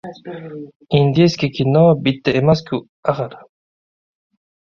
—Indiyskiy 0.99 1.51
kino 1.57 1.83
bitta 2.07 2.35
emas-ku, 2.41 2.81
axir! 3.13 3.39